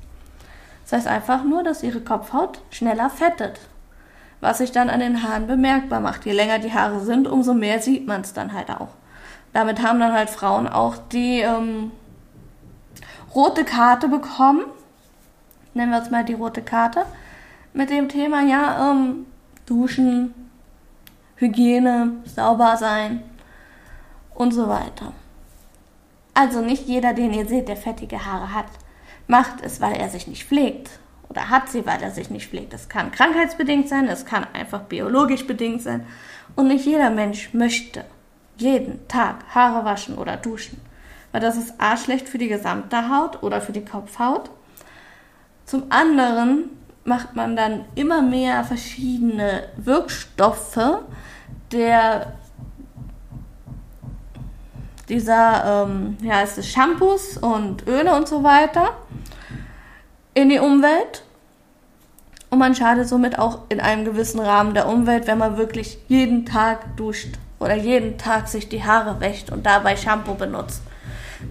Das 0.83 0.93
heißt 0.93 1.07
einfach 1.07 1.43
nur, 1.45 1.63
dass 1.63 1.83
ihre 1.83 2.01
Kopfhaut 2.01 2.59
schneller 2.69 3.09
fettet, 3.09 3.61
was 4.41 4.57
sich 4.57 4.71
dann 4.73 4.89
an 4.89 4.99
den 4.99 5.23
Haaren 5.23 5.47
bemerkbar 5.47 6.01
macht. 6.01 6.25
Je 6.25 6.33
länger 6.33 6.59
die 6.59 6.73
Haare 6.73 6.99
sind, 6.99 7.27
umso 7.27 7.53
mehr 7.53 7.79
sieht 7.79 8.07
man 8.07 8.21
es 8.21 8.33
dann 8.33 8.53
halt 8.53 8.69
auch. 8.69 8.89
Damit 9.53 9.81
haben 9.81 10.00
dann 10.00 10.13
halt 10.13 10.29
Frauen 10.29 10.67
auch 10.67 10.96
die 11.12 11.39
ähm, 11.39 11.91
rote 13.36 13.65
Karte 13.65 14.08
bekommen. 14.08 14.65
Nennen 15.74 15.91
wir 15.91 16.01
es 16.01 16.10
mal 16.10 16.24
die 16.24 16.34
rote 16.34 16.62
Karte. 16.62 17.05
Mit 17.74 17.89
dem 17.89 18.10
Thema, 18.10 18.41
ja, 18.41 18.91
ähm, 18.91 19.25
duschen, 19.65 20.34
Hygiene, 21.36 22.12
sauber 22.25 22.77
sein 22.77 23.24
und 24.36 24.53
so 24.53 24.67
weiter. 24.67 25.13
Also 26.34 26.62
nicht 26.62 26.88
jeder, 26.88 27.13
den 27.13 27.34
ihr 27.34 27.46
seht, 27.46 27.67
der 27.67 27.77
fettige 27.77 28.25
Haare 28.25 28.53
hat, 28.53 28.67
macht 29.27 29.62
es, 29.62 29.81
weil 29.81 29.96
er 29.96 30.10
sich 30.10 30.27
nicht 30.27 30.46
pflegt. 30.46 30.89
Oder 31.29 31.50
hat 31.50 31.70
sie, 31.70 31.86
weil 31.86 32.01
er 32.01 32.12
sich 32.12 32.29
nicht 32.29 32.50
pflegt. 32.50 32.74
Das 32.74 32.89
kann 32.89 33.12
krankheitsbedingt 33.12 33.88
sein, 33.88 34.08
es 34.08 34.25
kann 34.25 34.46
einfach 34.53 34.81
biologisch 34.81 35.48
bedingt 35.48 35.81
sein. 35.81 36.05
Und 36.55 36.67
nicht 36.67 36.86
jeder 36.86 37.10
Mensch 37.10 37.53
möchte 37.53 38.03
jeden 38.61 39.07
Tag 39.07 39.43
Haare 39.53 39.83
waschen 39.85 40.17
oder 40.17 40.37
duschen. 40.37 40.79
Weil 41.31 41.41
das 41.41 41.57
ist 41.57 41.73
A 41.79 41.97
schlecht 41.97 42.29
für 42.29 42.37
die 42.37 42.47
gesamte 42.47 43.09
Haut 43.09 43.41
oder 43.43 43.61
für 43.61 43.71
die 43.71 43.85
Kopfhaut. 43.85 44.49
Zum 45.65 45.83
anderen 45.89 46.69
macht 47.03 47.35
man 47.35 47.55
dann 47.55 47.85
immer 47.95 48.21
mehr 48.21 48.63
verschiedene 48.63 49.63
Wirkstoffe 49.77 50.99
der 51.71 52.33
dieser, 55.07 55.85
ähm, 55.85 56.17
ja, 56.21 56.41
es 56.41 56.65
Shampoos 56.69 57.37
und 57.37 57.85
Öle 57.87 58.15
und 58.15 58.27
so 58.27 58.43
weiter 58.43 58.91
in 60.33 60.49
die 60.49 60.59
Umwelt. 60.59 61.23
Und 62.49 62.59
man 62.59 62.75
schadet 62.75 63.07
somit 63.07 63.37
auch 63.39 63.59
in 63.69 63.79
einem 63.79 64.05
gewissen 64.05 64.39
Rahmen 64.39 64.73
der 64.73 64.87
Umwelt, 64.87 65.27
wenn 65.27 65.37
man 65.37 65.57
wirklich 65.57 65.97
jeden 66.07 66.45
Tag 66.45 66.95
duscht 66.97 67.37
oder 67.61 67.75
jeden 67.75 68.17
Tag 68.17 68.47
sich 68.47 68.67
die 68.69 68.83
Haare 68.83 69.19
wäscht 69.19 69.51
und 69.51 69.65
dabei 69.65 69.95
Shampoo 69.95 70.33
benutzt. 70.33 70.81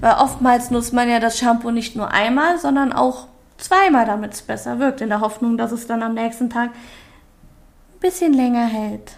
Weil 0.00 0.14
oftmals 0.14 0.70
nutzt 0.70 0.92
man 0.92 1.08
ja 1.08 1.20
das 1.20 1.38
Shampoo 1.38 1.70
nicht 1.70 1.96
nur 1.96 2.10
einmal, 2.10 2.58
sondern 2.58 2.92
auch 2.92 3.28
zweimal, 3.58 4.06
damit 4.06 4.34
es 4.34 4.42
besser 4.42 4.78
wirkt, 4.78 5.00
in 5.00 5.08
der 5.08 5.20
Hoffnung, 5.20 5.56
dass 5.56 5.72
es 5.72 5.86
dann 5.86 6.02
am 6.02 6.14
nächsten 6.14 6.50
Tag 6.50 6.70
ein 6.70 8.00
bisschen 8.00 8.32
länger 8.32 8.66
hält. 8.66 9.12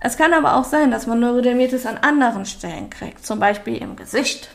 Es 0.00 0.16
kann 0.16 0.32
aber 0.32 0.56
auch 0.56 0.64
sein, 0.64 0.90
dass 0.90 1.06
man 1.06 1.20
Neurodermitis 1.20 1.86
an 1.86 1.98
anderen 1.98 2.46
Stellen 2.46 2.90
kriegt, 2.90 3.24
zum 3.24 3.38
Beispiel 3.38 3.76
im 3.76 3.96
Gesicht. 3.96 4.48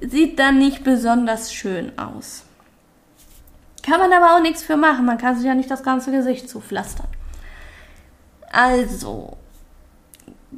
Sieht 0.00 0.38
dann 0.38 0.58
nicht 0.58 0.84
besonders 0.84 1.52
schön 1.52 1.98
aus. 1.98 2.44
Kann 3.82 3.98
man 3.98 4.12
aber 4.12 4.36
auch 4.36 4.40
nichts 4.40 4.62
für 4.62 4.76
machen, 4.76 5.04
man 5.06 5.18
kann 5.18 5.36
sich 5.36 5.46
ja 5.46 5.54
nicht 5.54 5.70
das 5.70 5.82
ganze 5.82 6.12
Gesicht 6.12 6.48
zupflastern. 6.48 7.08
Also, 8.52 9.38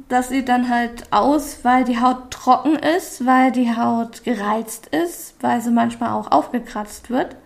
das 0.09 0.27
sieht 0.27 0.49
dann 0.49 0.69
halt 0.69 1.11
aus, 1.11 1.59
weil 1.63 1.85
die 1.85 2.01
Haut 2.01 2.29
trocken 2.29 2.75
ist, 2.75 3.25
weil 3.25 3.53
die 3.53 3.75
Haut 3.75 4.25
gereizt 4.25 4.87
ist, 4.87 5.35
weil 5.41 5.61
sie 5.61 5.71
manchmal 5.71 6.11
auch 6.11 6.29
aufgekratzt 6.29 7.09
wird, 7.09 7.37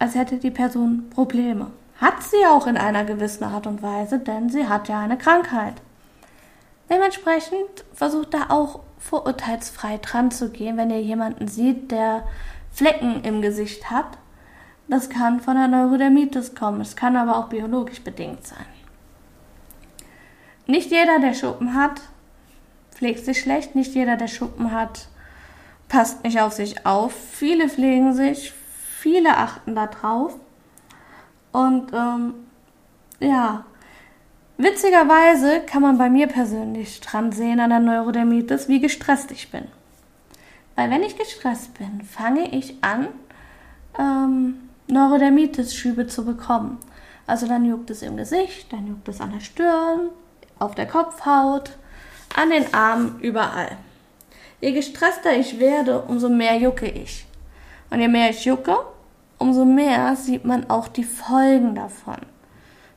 als 0.00 0.16
hätte 0.16 0.38
die 0.38 0.50
Person 0.50 1.08
Probleme. 1.10 1.70
Hat 2.00 2.22
sie 2.22 2.44
auch 2.46 2.66
in 2.66 2.76
einer 2.76 3.04
gewissen 3.04 3.44
Art 3.44 3.68
und 3.68 3.80
Weise, 3.80 4.18
denn 4.18 4.50
sie 4.50 4.68
hat 4.68 4.88
ja 4.88 4.98
eine 4.98 5.16
Krankheit. 5.16 5.74
Dementsprechend 6.90 7.84
versucht 7.94 8.34
da 8.34 8.46
auch 8.50 8.80
vorurteilsfrei 8.98 9.98
dran 9.98 10.32
zu 10.32 10.50
gehen, 10.50 10.76
wenn 10.76 10.90
ihr 10.90 11.00
jemanden 11.00 11.46
sieht, 11.46 11.92
der 11.92 12.24
Flecken 12.72 13.22
im 13.22 13.40
Gesicht 13.40 13.88
hat. 13.88 14.18
Das 14.88 15.08
kann 15.08 15.40
von 15.40 15.56
der 15.56 15.68
Neurodermitis 15.68 16.54
kommen, 16.54 16.80
es 16.80 16.96
kann 16.96 17.16
aber 17.16 17.38
auch 17.38 17.48
biologisch 17.48 18.02
bedingt 18.02 18.44
sein. 18.46 18.75
Nicht 20.66 20.90
jeder, 20.90 21.20
der 21.20 21.34
Schuppen 21.34 21.74
hat, 21.74 22.00
pflegt 22.92 23.24
sich 23.24 23.40
schlecht. 23.40 23.74
Nicht 23.74 23.94
jeder, 23.94 24.16
der 24.16 24.28
Schuppen 24.28 24.72
hat, 24.72 25.08
passt 25.88 26.24
nicht 26.24 26.40
auf 26.40 26.52
sich 26.52 26.86
auf. 26.86 27.14
Viele 27.14 27.68
pflegen 27.68 28.14
sich, 28.14 28.52
viele 28.52 29.36
achten 29.36 29.74
da 29.74 29.86
drauf. 29.86 30.36
Und 31.52 31.92
ähm, 31.92 32.34
ja, 33.20 33.64
witzigerweise 34.58 35.60
kann 35.60 35.82
man 35.82 35.98
bei 35.98 36.10
mir 36.10 36.26
persönlich 36.26 37.00
dran 37.00 37.32
sehen 37.32 37.60
an 37.60 37.70
der 37.70 37.80
Neurodermitis, 37.80 38.68
wie 38.68 38.80
gestresst 38.80 39.30
ich 39.30 39.50
bin. 39.50 39.68
Weil 40.74 40.90
wenn 40.90 41.02
ich 41.02 41.16
gestresst 41.16 41.74
bin, 41.74 42.02
fange 42.02 42.54
ich 42.54 42.76
an, 42.82 43.08
ähm, 43.98 44.68
Neurodermitis-Schübe 44.88 46.06
zu 46.06 46.24
bekommen. 46.24 46.78
Also 47.26 47.48
dann 47.48 47.64
juckt 47.64 47.90
es 47.90 48.02
im 48.02 48.16
Gesicht, 48.16 48.72
dann 48.72 48.86
juckt 48.86 49.08
es 49.08 49.20
an 49.20 49.32
der 49.32 49.40
Stirn, 49.40 50.10
auf 50.58 50.74
der 50.74 50.86
Kopfhaut, 50.86 51.72
an 52.34 52.50
den 52.50 52.72
Armen, 52.74 53.18
überall. 53.20 53.76
Je 54.60 54.72
gestresster 54.72 55.36
ich 55.36 55.58
werde, 55.58 56.00
umso 56.02 56.28
mehr 56.28 56.56
jucke 56.56 56.88
ich. 56.88 57.26
Und 57.90 58.00
je 58.00 58.08
mehr 58.08 58.30
ich 58.30 58.44
jucke, 58.44 58.76
umso 59.38 59.64
mehr 59.64 60.16
sieht 60.16 60.44
man 60.44 60.68
auch 60.70 60.88
die 60.88 61.04
Folgen 61.04 61.74
davon. 61.74 62.16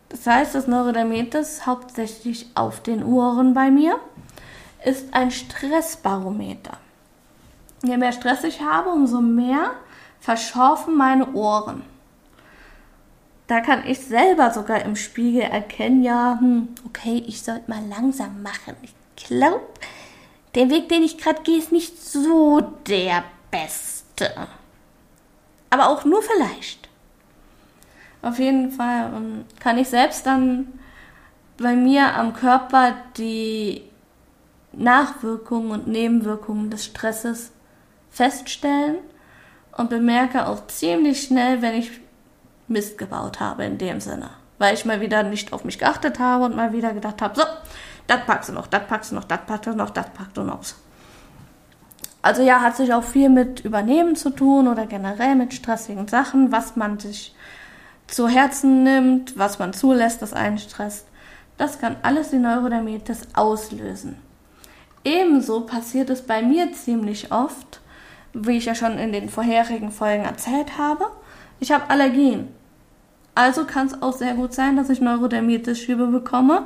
Das 0.09 0.25
heißt, 0.25 0.55
das 0.55 0.67
Neurodermitis 0.67 1.65
hauptsächlich 1.65 2.47
auf 2.55 2.81
den 2.81 3.03
Ohren 3.03 3.53
bei 3.53 3.69
mir 3.69 3.99
ist 4.83 5.13
ein 5.13 5.29
Stressbarometer. 5.29 6.77
Je 7.83 7.97
mehr 7.97 8.11
Stress 8.11 8.43
ich 8.43 8.61
habe, 8.61 8.89
umso 8.89 9.21
mehr 9.21 9.71
verschorfen 10.19 10.95
meine 10.97 11.33
Ohren 11.33 11.83
da 13.49 13.61
kann 13.61 13.83
ich 13.87 13.99
selber 13.99 14.51
sogar 14.51 14.85
im 14.85 14.95
Spiegel 14.95 15.41
erkennen, 15.41 16.03
ja, 16.03 16.37
hm, 16.39 16.69
okay, 16.85 17.23
ich 17.25 17.41
sollte 17.41 17.67
mal 17.67 17.83
langsam 17.89 18.43
machen. 18.43 18.75
Ich 18.83 18.93
glaube, 19.25 19.65
der 20.53 20.69
Weg, 20.69 20.87
den 20.89 21.01
ich 21.01 21.17
gerade 21.17 21.41
gehe, 21.41 21.57
ist 21.57 21.71
nicht 21.71 21.99
so 21.99 22.61
der 22.87 23.23
beste. 23.49 24.29
Aber 25.71 25.89
auch 25.89 26.05
nur 26.05 26.21
vielleicht. 26.21 26.89
Auf 28.21 28.37
jeden 28.37 28.71
Fall 28.71 29.11
ähm, 29.15 29.45
kann 29.59 29.79
ich 29.79 29.89
selbst 29.89 30.27
dann 30.27 30.79
bei 31.57 31.75
mir 31.75 32.13
am 32.13 32.33
Körper 32.33 32.97
die 33.17 33.81
Nachwirkungen 34.73 35.71
und 35.71 35.87
Nebenwirkungen 35.87 36.69
des 36.69 36.85
Stresses 36.85 37.51
feststellen 38.11 38.97
und 39.75 39.89
bemerke 39.89 40.45
auch 40.45 40.67
ziemlich 40.67 41.23
schnell, 41.23 41.63
wenn 41.63 41.73
ich 41.73 41.89
Mist 42.69 42.97
gebaut 42.97 43.39
habe 43.39 43.65
in 43.65 43.77
dem 43.77 43.99
Sinne. 43.99 44.29
Weil 44.57 44.73
ich 44.73 44.85
mal 44.85 45.01
wieder 45.01 45.23
nicht 45.23 45.53
auf 45.53 45.63
mich 45.63 45.79
geachtet 45.79 46.19
habe 46.19 46.45
und 46.45 46.55
mal 46.55 46.73
wieder 46.73 46.93
gedacht 46.93 47.21
habe, 47.21 47.35
so, 47.39 47.45
das 48.07 48.25
packst 48.25 48.49
du 48.49 48.53
noch, 48.53 48.67
das 48.67 48.87
packst 48.87 49.11
du 49.11 49.15
noch, 49.15 49.23
das 49.23 49.39
packst 49.45 49.67
du 49.67 49.73
noch, 49.73 49.89
das 49.89 50.09
packst 50.09 50.37
du 50.37 50.43
noch. 50.43 50.59
Also 52.21 52.41
ja, 52.41 52.61
hat 52.61 52.75
sich 52.75 52.93
auch 52.93 53.03
viel 53.03 53.29
mit 53.29 53.61
Übernehmen 53.61 54.15
zu 54.15 54.29
tun 54.31 54.67
oder 54.67 54.85
generell 54.85 55.35
mit 55.35 55.53
stressigen 55.53 56.07
Sachen, 56.07 56.51
was 56.51 56.75
man 56.75 56.99
sich 56.99 57.33
zu 58.07 58.27
Herzen 58.27 58.83
nimmt, 58.83 59.37
was 59.37 59.59
man 59.59 59.73
zulässt, 59.73 60.21
das 60.21 60.33
einen 60.33 60.57
stresst. 60.57 61.07
Das 61.57 61.79
kann 61.79 61.97
alles 62.01 62.31
die 62.31 62.37
Neurodermitis 62.37 63.27
auslösen. 63.33 64.17
Ebenso 65.03 65.61
passiert 65.61 66.09
es 66.09 66.21
bei 66.21 66.41
mir 66.41 66.73
ziemlich 66.73 67.31
oft, 67.31 67.79
wie 68.33 68.57
ich 68.57 68.65
ja 68.65 68.75
schon 68.75 68.97
in 68.97 69.11
den 69.13 69.29
vorherigen 69.29 69.91
Folgen 69.91 70.25
erzählt 70.25 70.77
habe. 70.77 71.05
Ich 71.59 71.71
habe 71.71 71.89
Allergien. 71.89 72.49
Also 73.39 73.63
kann 73.63 73.87
es 73.87 74.01
auch 74.01 74.11
sehr 74.11 74.33
gut 74.33 74.53
sein, 74.53 74.75
dass 74.75 74.89
ich 74.89 74.99
Neurodermitis-Schübe 74.99 76.07
bekomme 76.07 76.63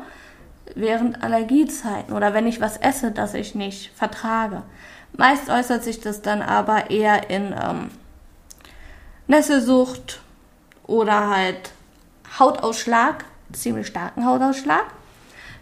während 0.73 1.21
Allergiezeiten 1.21 2.15
oder 2.15 2.33
wenn 2.33 2.47
ich 2.47 2.61
was 2.61 2.77
esse, 2.77 3.11
das 3.11 3.35
ich 3.35 3.53
nicht 3.53 3.91
vertrage. 3.95 4.63
Meist 5.15 5.51
äußert 5.51 5.83
sich 5.83 5.99
das 5.99 6.23
dann 6.23 6.41
aber 6.41 6.89
eher 6.89 7.29
in 7.29 7.53
ähm, 7.53 7.91
Nesselsucht 9.27 10.19
oder 10.87 11.29
halt 11.29 11.73
Hautausschlag, 12.39 13.23
ziemlich 13.51 13.85
starken 13.85 14.25
Hautausschlag. 14.25 14.85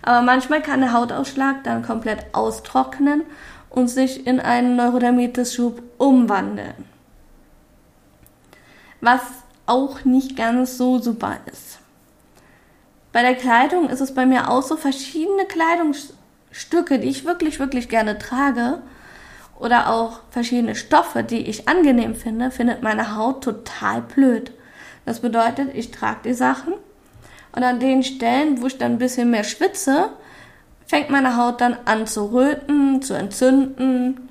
Aber 0.04 0.22
manchmal 0.22 0.62
kann 0.62 0.80
der 0.80 0.94
Hautausschlag 0.94 1.66
dann 1.66 1.84
komplett 1.84 2.34
austrocknen 2.34 3.24
und 3.70 3.90
sich 3.90 4.26
in 4.26 4.40
einen 4.40 4.78
Neurodermitis-Schub 4.78 5.84
umwandeln. 5.98 6.86
Was 9.02 9.20
auch 9.72 10.04
nicht 10.04 10.36
ganz 10.36 10.78
so 10.78 11.00
super 11.00 11.38
ist. 11.52 11.80
Bei 13.14 13.22
der 13.22 13.36
Kleidung 13.36 13.90
ist 13.90 14.02
es 14.02 14.14
bei 14.14 14.26
mir 14.26 14.50
auch 14.50 14.64
so 14.64 14.76
verschiedene 14.76 15.46
Kleidungsstücke, 15.46 17.00
die 17.00 17.10
ich 17.10 17.26
wirklich, 17.26 17.60
wirklich 17.60 17.88
gerne 17.88 18.18
trage 18.18 18.82
oder 19.60 19.90
auch 19.90 20.20
verschiedene 20.30 20.76
Stoffe, 20.76 21.24
die 21.24 21.48
ich 21.48 21.68
angenehm 21.70 22.16
finde, 22.16 22.52
findet 22.52 22.84
meine 22.84 23.16
Haut 23.16 23.44
total 23.44 24.02
blöd. 24.02 24.52
Das 25.06 25.22
bedeutet, 25.22 25.74
ich 25.74 25.92
trage 25.92 26.20
die 26.26 26.34
Sachen 26.34 26.74
und 27.54 27.64
an 27.64 27.80
den 27.80 28.04
Stellen, 28.04 28.62
wo 28.62 28.68
ich 28.68 28.78
dann 28.78 28.94
ein 28.94 28.98
bisschen 28.98 29.32
mehr 29.32 29.44
schwitze, 29.44 30.10
fängt 30.86 31.10
meine 31.10 31.38
Haut 31.38 31.62
dann 31.62 31.78
an 31.86 32.08
zu 32.08 32.34
röten, 32.34 33.02
zu 33.02 33.14
entzünden 33.14 34.30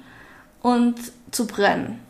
und 0.62 0.96
zu 1.30 1.46
brennen. 1.46 2.09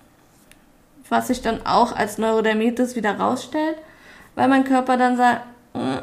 Was 1.10 1.26
sich 1.26 1.42
dann 1.42 1.66
auch 1.66 1.94
als 1.94 2.16
Neurodermitis 2.16 2.96
wieder 2.96 3.18
rausstellt, 3.18 3.76
weil 4.34 4.48
mein 4.48 4.64
Körper 4.64 4.96
dann 4.96 5.18
sagt, 5.18 5.42
mm, 5.74 5.98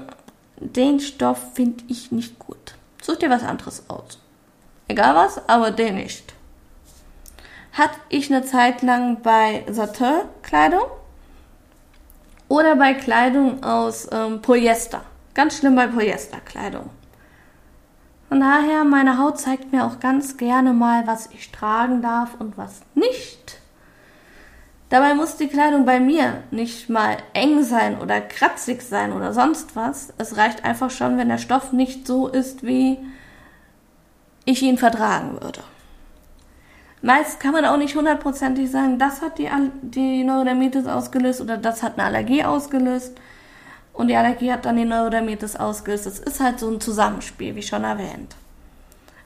den 0.60 1.00
Stoff 1.00 1.40
finde 1.56 1.84
ich 1.88 2.12
nicht 2.12 2.38
gut. 2.38 2.76
Such 3.02 3.16
dir 3.16 3.30
was 3.30 3.44
anderes 3.44 3.90
aus. 3.90 4.20
Egal 4.88 5.16
was, 5.16 5.50
aber 5.50 5.72
den 5.72 5.96
nicht. 5.96 6.34
Hatte 7.74 7.98
ich 8.10 8.32
eine 8.32 8.44
Zeit 8.44 8.82
lang 8.82 9.22
bei 9.22 9.64
Satin-Kleidung 9.70 10.86
oder 12.48 12.76
bei 12.76 12.94
Kleidung 12.94 13.64
aus 13.64 14.08
ähm, 14.12 14.42
Polyester. 14.42 15.02
Ganz 15.34 15.58
schlimm 15.58 15.76
bei 15.76 15.88
Polyesterkleidung. 15.88 16.90
Von 18.30 18.40
daher, 18.40 18.84
meine 18.84 19.20
Haut 19.20 19.40
zeigt 19.40 19.72
mir 19.72 19.86
auch 19.86 20.00
ganz 20.00 20.36
gerne 20.38 20.74
mal, 20.74 21.08
was 21.08 21.28
ich 21.28 21.52
tragen 21.52 22.02
darf 22.02 22.36
und 22.40 22.58
was 22.58 22.82
nicht. 22.96 23.60
Dabei 24.90 25.16
muss 25.16 25.36
die 25.36 25.48
Kleidung 25.48 25.86
bei 25.86 26.00
mir 26.00 26.44
nicht 26.50 26.90
mal 26.90 27.18
eng 27.34 27.64
sein 27.64 28.00
oder 28.00 28.22
kratzig 28.22 28.82
sein 28.82 29.12
oder 29.12 29.34
sonst 29.34 29.76
was. 29.76 30.14
Es 30.18 30.38
reicht 30.38 30.64
einfach 30.64 30.90
schon, 30.92 31.18
wenn 31.18 31.28
der 31.28 31.40
Stoff 31.40 31.74
nicht 31.74 32.08
so 32.08 32.28
ist, 32.28 32.64
wie 32.66 32.98
ich 34.46 34.62
ihn 34.62 34.78
vertragen 34.78 35.34
würde. 35.42 35.62
Meist 37.02 37.40
kann 37.42 37.52
man 37.52 37.66
auch 37.66 37.78
nicht 37.78 37.96
hundertprozentig 37.96 38.72
sagen, 38.72 38.98
das 38.98 39.22
hat 39.22 39.38
die, 39.38 39.50
die 39.82 40.24
Neurodermitis 40.24 40.88
ausgelöst 40.88 41.42
oder 41.42 41.58
das 41.58 41.84
hat 41.84 41.94
eine 41.94 42.08
Allergie 42.08 42.44
ausgelöst 42.44 43.20
und 43.94 44.08
die 44.08 44.16
Allergie 44.16 44.52
hat 44.52 44.66
dann 44.66 44.78
die 44.78 44.86
Neurodermitis 44.86 45.58
ausgelöst. 45.58 46.06
Es 46.06 46.20
ist 46.20 46.40
halt 46.40 46.60
so 46.60 46.72
ein 46.72 46.80
Zusammenspiel, 46.80 47.56
wie 47.56 47.62
schon 47.62 47.84
erwähnt. 47.84 48.36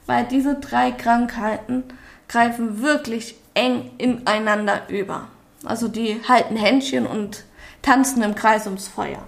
Weil 0.06 0.24
diese 0.24 0.56
drei 0.56 0.90
Krankheiten 0.90 1.84
greifen 2.28 2.82
wirklich 2.82 3.36
eng 3.54 3.92
ineinander 3.98 4.82
über. 4.88 5.28
Also 5.64 5.88
die 5.88 6.20
halten 6.28 6.56
Händchen 6.56 7.06
und 7.06 7.44
tanzen 7.82 8.22
im 8.22 8.34
Kreis 8.34 8.66
ums 8.66 8.88
Feuer. 8.88 9.22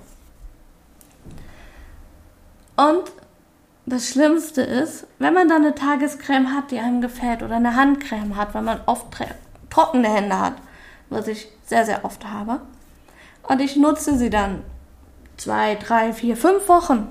Und 2.76 3.12
das 3.86 4.08
Schlimmste 4.08 4.62
ist, 4.62 5.06
wenn 5.18 5.34
man 5.34 5.48
dann 5.48 5.64
eine 5.64 5.74
Tagescreme 5.74 6.52
hat, 6.52 6.70
die 6.70 6.78
einem 6.78 7.00
gefällt, 7.00 7.42
oder 7.42 7.56
eine 7.56 7.76
Handcreme 7.76 8.36
hat, 8.36 8.54
weil 8.54 8.62
man 8.62 8.80
oft 8.86 9.06
trockene 9.70 10.08
Hände 10.08 10.40
hat, 10.40 10.54
was 11.10 11.28
ich 11.28 11.48
sehr, 11.64 11.84
sehr 11.84 12.04
oft 12.04 12.26
habe. 12.26 12.60
Und 13.42 13.60
ich 13.60 13.76
nutze 13.76 14.16
sie 14.16 14.30
dann 14.30 14.62
zwei, 15.36 15.74
drei, 15.74 16.12
vier, 16.12 16.36
fünf 16.36 16.68
Wochen. 16.68 17.08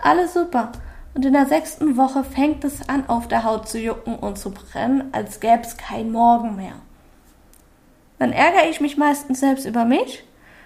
Alles 0.00 0.34
super. 0.34 0.72
Und 1.14 1.24
in 1.24 1.32
der 1.32 1.46
sechsten 1.46 1.96
Woche 1.96 2.22
fängt 2.22 2.62
es 2.64 2.88
an, 2.88 3.08
auf 3.08 3.26
der 3.26 3.42
Haut 3.42 3.68
zu 3.68 3.78
jucken 3.78 4.16
und 4.16 4.38
zu 4.38 4.50
brennen, 4.50 5.08
als 5.12 5.40
gäbe 5.40 5.62
es 5.62 5.76
kein 5.76 6.12
Morgen 6.12 6.54
mehr 6.54 6.74
dann 8.18 8.32
ärgere 8.32 8.68
ich 8.68 8.80
mich 8.80 8.96
meistens 8.96 9.40
selbst 9.40 9.66
über 9.66 9.84
mich, 9.84 10.24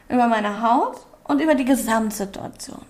über 0.09 0.27
meine 0.27 0.63
Haut 0.63 1.07
und 1.25 1.41
über 1.41 1.55
die 1.55 1.65
Gesamtsituation. 1.65 2.83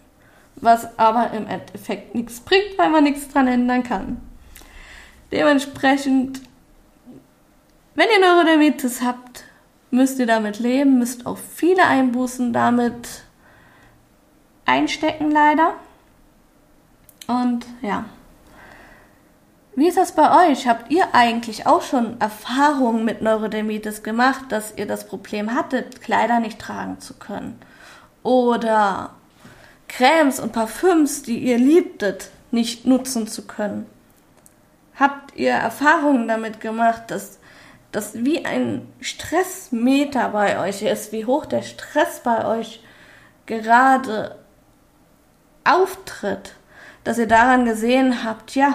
Was 0.56 0.98
aber 0.98 1.32
im 1.32 1.46
Endeffekt 1.46 2.14
nichts 2.14 2.40
bringt, 2.40 2.78
weil 2.78 2.90
man 2.90 3.04
nichts 3.04 3.28
dran 3.28 3.48
ändern 3.48 3.82
kann. 3.82 4.20
Dementsprechend, 5.32 6.42
wenn 7.94 8.06
ihr 8.08 8.20
Neurodermitis 8.20 9.02
habt, 9.02 9.44
müsst 9.90 10.18
ihr 10.18 10.26
damit 10.26 10.58
leben, 10.58 10.98
müsst 10.98 11.26
auch 11.26 11.38
viele 11.38 11.84
Einbußen 11.84 12.52
damit 12.52 13.24
einstecken, 14.64 15.30
leider. 15.30 15.74
Und 17.26 17.66
ja. 17.80 18.04
Wie 19.74 19.88
ist 19.88 19.96
das 19.96 20.12
bei 20.12 20.50
euch? 20.50 20.68
Habt 20.68 20.92
ihr 20.92 21.14
eigentlich 21.14 21.66
auch 21.66 21.80
schon 21.80 22.20
Erfahrungen 22.20 23.06
mit 23.06 23.22
Neurodermitis 23.22 24.02
gemacht, 24.02 24.44
dass 24.50 24.74
ihr 24.76 24.86
das 24.86 25.06
Problem 25.06 25.54
hattet, 25.54 26.02
Kleider 26.02 26.40
nicht 26.40 26.58
tragen 26.58 27.00
zu 27.00 27.14
können? 27.14 27.58
Oder 28.22 29.10
Cremes 29.88 30.40
und 30.40 30.52
Parfüms, 30.52 31.22
die 31.22 31.38
ihr 31.38 31.56
liebtet, 31.56 32.28
nicht 32.50 32.84
nutzen 32.84 33.26
zu 33.26 33.46
können? 33.46 33.86
Habt 34.94 35.36
ihr 35.36 35.52
Erfahrungen 35.52 36.28
damit 36.28 36.60
gemacht, 36.60 37.04
dass 37.06 37.38
das 37.92 38.12
wie 38.14 38.44
ein 38.44 38.86
Stressmeter 39.00 40.28
bei 40.30 40.60
euch 40.60 40.82
ist, 40.82 41.12
wie 41.12 41.24
hoch 41.24 41.46
der 41.46 41.62
Stress 41.62 42.20
bei 42.22 42.44
euch 42.44 42.82
gerade 43.46 44.36
auftritt, 45.64 46.56
dass 47.04 47.18
ihr 47.18 47.26
daran 47.26 47.64
gesehen 47.64 48.22
habt, 48.22 48.54
ja, 48.54 48.74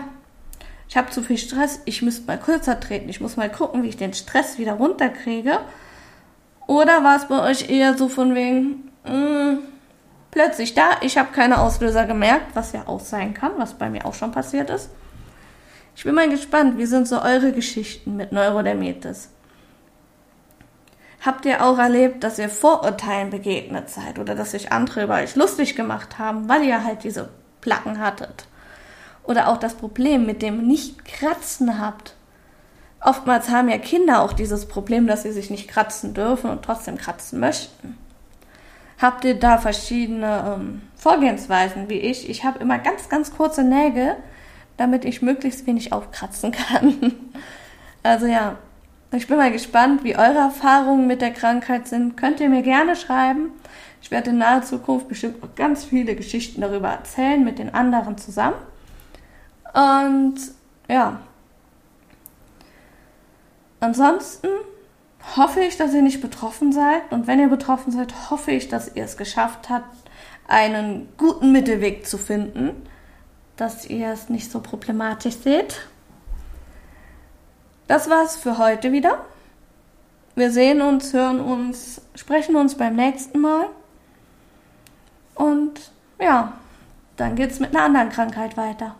ich 0.89 0.95
habe 0.95 1.09
zu 1.09 1.21
viel 1.21 1.37
Stress, 1.37 1.81
ich 1.85 2.01
müsste 2.01 2.27
mal 2.27 2.39
kürzer 2.39 2.79
treten, 2.79 3.09
ich 3.09 3.19
muss 3.19 3.35
mal 3.35 3.51
gucken, 3.51 3.83
wie 3.83 3.89
ich 3.89 3.97
den 3.97 4.13
Stress 4.13 4.57
wieder 4.57 4.73
runterkriege. 4.73 5.59
Oder 6.65 7.03
war 7.03 7.17
es 7.17 7.27
bei 7.27 7.41
euch 7.41 7.69
eher 7.69 7.97
so 7.97 8.09
von 8.09 8.35
wegen, 8.35 8.91
mh, 9.05 9.13
mm, 9.13 9.59
plötzlich 10.31 10.73
da, 10.73 10.91
ich 11.01 11.17
habe 11.17 11.31
keine 11.33 11.59
Auslöser 11.61 12.05
gemerkt, 12.05 12.55
was 12.55 12.73
ja 12.73 12.87
auch 12.87 12.99
sein 12.99 13.33
kann, 13.33 13.53
was 13.57 13.73
bei 13.73 13.89
mir 13.89 14.05
auch 14.05 14.13
schon 14.13 14.31
passiert 14.31 14.69
ist. 14.69 14.89
Ich 15.95 16.03
bin 16.03 16.13
mal 16.13 16.29
gespannt, 16.29 16.77
wie 16.77 16.85
sind 16.85 17.07
so 17.07 17.21
eure 17.21 17.51
Geschichten 17.51 18.15
mit 18.15 18.31
Neurodermitis? 18.31 19.29
Habt 21.25 21.45
ihr 21.45 21.65
auch 21.65 21.79
erlebt, 21.79 22.23
dass 22.23 22.37
ihr 22.37 22.49
Vorurteilen 22.49 23.31
begegnet 23.31 23.89
seid 23.89 24.19
oder 24.19 24.35
dass 24.35 24.51
sich 24.51 24.71
andere 24.71 25.03
über 25.03 25.15
euch 25.15 25.35
lustig 25.35 25.75
gemacht 25.75 26.19
haben, 26.19 26.47
weil 26.47 26.63
ihr 26.63 26.83
halt 26.83 27.03
diese 27.03 27.29
Placken 27.61 27.99
hattet? 27.99 28.45
Oder 29.27 29.49
auch 29.49 29.57
das 29.57 29.75
Problem 29.75 30.25
mit 30.25 30.41
dem 30.41 30.65
Nicht-Kratzen 30.65 31.79
habt. 31.79 32.15
Oftmals 33.01 33.49
haben 33.49 33.69
ja 33.69 33.77
Kinder 33.77 34.21
auch 34.21 34.33
dieses 34.33 34.67
Problem, 34.67 35.05
dass 35.05 35.23
sie 35.23 35.31
sich 35.31 35.49
nicht 35.49 35.67
kratzen 35.67 36.13
dürfen 36.13 36.49
und 36.49 36.63
trotzdem 36.63 36.97
kratzen 36.97 37.39
möchten. 37.39 37.97
Habt 38.99 39.25
ihr 39.25 39.35
da 39.35 39.59
verschiedene 39.59 40.55
ähm, 40.57 40.81
Vorgehensweisen 40.95 41.89
wie 41.89 41.99
ich? 41.99 42.29
Ich 42.29 42.43
habe 42.43 42.59
immer 42.59 42.79
ganz, 42.79 43.09
ganz 43.09 43.35
kurze 43.35 43.63
Nägel, 43.63 44.15
damit 44.77 45.05
ich 45.05 45.21
möglichst 45.21 45.67
wenig 45.67 45.93
aufkratzen 45.93 46.51
kann. 46.51 47.13
also 48.03 48.25
ja, 48.25 48.57
ich 49.11 49.27
bin 49.27 49.37
mal 49.37 49.51
gespannt, 49.51 50.03
wie 50.03 50.17
eure 50.17 50.39
Erfahrungen 50.39 51.05
mit 51.05 51.21
der 51.21 51.31
Krankheit 51.31 51.87
sind. 51.87 52.17
Könnt 52.17 52.39
ihr 52.39 52.49
mir 52.49 52.63
gerne 52.63 52.95
schreiben. 52.95 53.51
Ich 54.01 54.09
werde 54.09 54.31
in 54.31 54.39
naher 54.39 54.63
Zukunft 54.63 55.07
bestimmt 55.07 55.55
ganz 55.55 55.85
viele 55.85 56.15
Geschichten 56.15 56.61
darüber 56.61 56.89
erzählen 56.89 57.43
mit 57.43 57.59
den 57.59 57.73
anderen 57.73 58.17
zusammen. 58.17 58.55
Und 59.73 60.35
ja. 60.87 61.19
Ansonsten 63.79 64.47
hoffe 65.35 65.59
ich, 65.61 65.77
dass 65.77 65.93
ihr 65.93 66.01
nicht 66.01 66.21
betroffen 66.21 66.71
seid. 66.71 67.11
Und 67.11 67.27
wenn 67.27 67.39
ihr 67.39 67.49
betroffen 67.49 67.91
seid, 67.91 68.29
hoffe 68.29 68.51
ich, 68.51 68.69
dass 68.69 68.95
ihr 68.95 69.03
es 69.03 69.17
geschafft 69.17 69.69
habt, 69.69 69.95
einen 70.47 71.09
guten 71.17 71.51
Mittelweg 71.51 72.07
zu 72.07 72.17
finden, 72.17 72.87
dass 73.57 73.85
ihr 73.85 74.11
es 74.11 74.29
nicht 74.29 74.51
so 74.51 74.61
problematisch 74.61 75.35
seht. 75.35 75.87
Das 77.87 78.09
war's 78.09 78.37
für 78.37 78.57
heute 78.57 78.91
wieder. 78.91 79.25
Wir 80.35 80.51
sehen 80.51 80.81
uns, 80.81 81.13
hören 81.13 81.39
uns, 81.39 82.01
sprechen 82.15 82.55
uns 82.55 82.75
beim 82.75 82.95
nächsten 82.95 83.39
Mal. 83.39 83.69
ja, 86.19 86.53
dann 87.15 87.35
geht's 87.35 87.59
mit 87.59 87.75
einer 87.75 87.85
anderen 87.85 88.09
Krankheit 88.09 88.57
weiter. 88.57 88.95